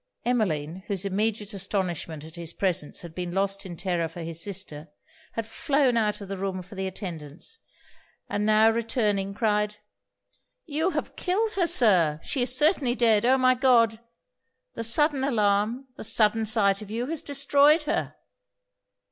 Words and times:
Emmeline, 0.25 0.77
whose 0.87 1.05
immediate 1.05 1.53
astonishment 1.53 2.23
at 2.23 2.33
his 2.33 2.53
presence 2.53 3.01
had 3.01 3.13
been 3.13 3.33
lost 3.33 3.67
in 3.67 3.77
terror 3.77 4.07
for 4.07 4.21
his 4.23 4.41
sister, 4.41 4.87
had 5.33 5.45
flown 5.45 5.95
out 5.95 6.19
of 6.19 6.27
the 6.27 6.35
room 6.37 6.63
for 6.63 6.73
the 6.73 6.87
attendants, 6.87 7.59
and 8.27 8.43
now 8.43 8.67
returning, 8.71 9.31
cried 9.31 9.75
'You 10.65 10.89
have 10.89 11.15
killed 11.15 11.53
her, 11.53 11.67
Sir! 11.67 12.19
She 12.23 12.41
is 12.41 12.57
certainly 12.57 12.95
dead! 12.95 13.25
Oh, 13.27 13.37
my 13.37 13.53
God! 13.53 13.99
the 14.73 14.83
sudden 14.83 15.23
alarm, 15.23 15.85
the 15.97 16.03
sudden 16.03 16.47
sight 16.47 16.81
of 16.81 16.89
you, 16.89 17.05
has 17.05 17.21
destroyed 17.21 17.83
her!' 17.83 18.15